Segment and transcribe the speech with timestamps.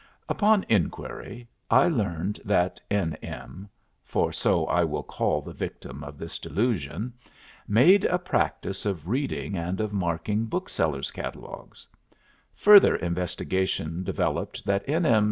[0.27, 3.13] "Upon inquiry I learned that N.
[3.21, 3.69] M.
[4.03, 7.13] (for so I will call the victim of this delusion)
[7.67, 11.85] made a practice of reading and of marking booksellers' catalogues;
[12.55, 15.05] further investigation developed that N.